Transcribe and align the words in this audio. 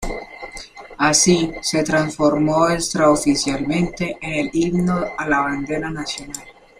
Así 0.97 1.51
se 1.61 1.83
transformó 1.83 2.67
extraoficialmente 2.69 4.17
en 4.19 4.33
el 4.33 4.49
Himno 4.51 5.05
a 5.15 5.29
la 5.29 5.41
Bandera 5.41 5.91
Nacional. 5.91 6.43